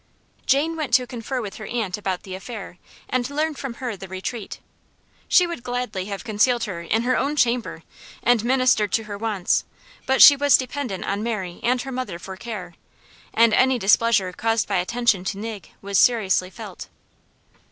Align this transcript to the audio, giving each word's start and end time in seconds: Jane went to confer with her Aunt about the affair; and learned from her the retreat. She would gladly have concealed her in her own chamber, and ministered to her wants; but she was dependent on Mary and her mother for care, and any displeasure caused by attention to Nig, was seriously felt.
Jane 0.47 0.75
went 0.75 0.95
to 0.95 1.05
confer 1.05 1.41
with 1.41 1.57
her 1.57 1.67
Aunt 1.67 1.95
about 1.95 2.23
the 2.23 2.33
affair; 2.33 2.79
and 3.07 3.29
learned 3.29 3.59
from 3.59 3.75
her 3.75 3.95
the 3.95 4.07
retreat. 4.07 4.57
She 5.27 5.45
would 5.45 5.61
gladly 5.61 6.05
have 6.05 6.23
concealed 6.23 6.63
her 6.63 6.81
in 6.81 7.03
her 7.03 7.15
own 7.15 7.35
chamber, 7.35 7.83
and 8.23 8.43
ministered 8.43 8.91
to 8.93 9.03
her 9.03 9.15
wants; 9.15 9.63
but 10.07 10.19
she 10.19 10.35
was 10.35 10.57
dependent 10.57 11.05
on 11.05 11.21
Mary 11.21 11.59
and 11.61 11.83
her 11.83 11.91
mother 11.91 12.17
for 12.17 12.35
care, 12.35 12.73
and 13.31 13.53
any 13.53 13.77
displeasure 13.77 14.33
caused 14.33 14.67
by 14.67 14.77
attention 14.77 15.23
to 15.25 15.37
Nig, 15.37 15.69
was 15.83 15.99
seriously 15.99 16.49
felt. 16.49 16.87